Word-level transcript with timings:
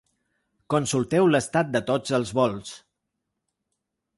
Consulteu 0.73 1.29
l’estat 1.35 1.69
de 1.75 1.81
tots 1.91 2.17
els 2.19 2.33
vols. 2.41 2.73